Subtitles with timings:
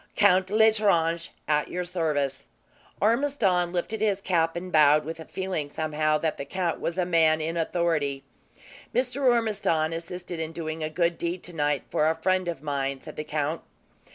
[0.15, 2.47] "Count L'Estrange, at your service."
[2.99, 7.05] Ormiston lifted his cap and bowed, with a feeling somehow, that the count was a
[7.05, 8.23] man in authority.
[8.95, 9.23] "Mr.
[9.23, 13.23] Ormiston assisted in doing a good deed, tonight, for a friend of mine," said the
[13.23, 13.61] count.